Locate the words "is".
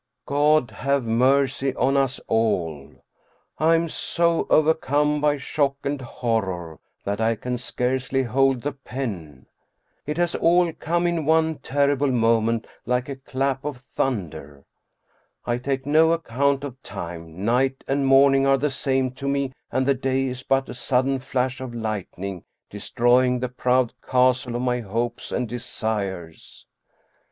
20.25-20.41